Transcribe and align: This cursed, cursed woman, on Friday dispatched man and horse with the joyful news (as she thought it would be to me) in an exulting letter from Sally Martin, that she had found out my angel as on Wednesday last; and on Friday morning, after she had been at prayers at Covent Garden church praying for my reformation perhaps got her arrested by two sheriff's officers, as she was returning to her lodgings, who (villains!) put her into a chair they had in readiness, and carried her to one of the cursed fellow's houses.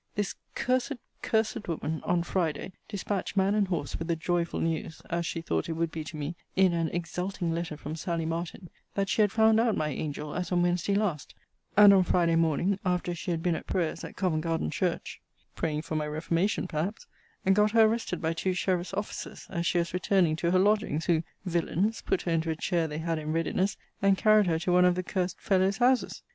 This 0.15 0.33
cursed, 0.55 0.93
cursed 1.21 1.67
woman, 1.67 2.01
on 2.03 2.23
Friday 2.23 2.73
dispatched 2.87 3.37
man 3.37 3.53
and 3.53 3.67
horse 3.67 3.99
with 3.99 4.07
the 4.07 4.15
joyful 4.15 4.59
news 4.59 5.03
(as 5.11 5.27
she 5.27 5.41
thought 5.41 5.69
it 5.69 5.73
would 5.73 5.91
be 5.91 6.03
to 6.05 6.17
me) 6.17 6.35
in 6.55 6.73
an 6.73 6.87
exulting 6.89 7.51
letter 7.53 7.77
from 7.77 7.95
Sally 7.95 8.25
Martin, 8.25 8.71
that 8.95 9.09
she 9.09 9.21
had 9.21 9.31
found 9.31 9.59
out 9.59 9.77
my 9.77 9.89
angel 9.89 10.33
as 10.33 10.51
on 10.51 10.63
Wednesday 10.63 10.95
last; 10.95 11.35
and 11.77 11.93
on 11.93 12.01
Friday 12.03 12.35
morning, 12.35 12.79
after 12.83 13.13
she 13.13 13.29
had 13.29 13.43
been 13.43 13.53
at 13.53 13.67
prayers 13.67 14.03
at 14.03 14.15
Covent 14.15 14.41
Garden 14.41 14.71
church 14.71 15.21
praying 15.55 15.83
for 15.83 15.95
my 15.95 16.07
reformation 16.07 16.67
perhaps 16.67 17.05
got 17.53 17.69
her 17.69 17.83
arrested 17.83 18.19
by 18.23 18.33
two 18.33 18.53
sheriff's 18.53 18.95
officers, 18.95 19.45
as 19.51 19.67
she 19.67 19.77
was 19.77 19.93
returning 19.93 20.35
to 20.37 20.49
her 20.49 20.57
lodgings, 20.57 21.05
who 21.05 21.21
(villains!) 21.45 22.01
put 22.01 22.23
her 22.23 22.31
into 22.31 22.49
a 22.49 22.55
chair 22.55 22.87
they 22.87 22.97
had 22.97 23.19
in 23.19 23.33
readiness, 23.33 23.77
and 24.01 24.17
carried 24.17 24.47
her 24.47 24.57
to 24.57 24.71
one 24.71 24.83
of 24.83 24.95
the 24.95 25.03
cursed 25.03 25.39
fellow's 25.39 25.77
houses. 25.77 26.23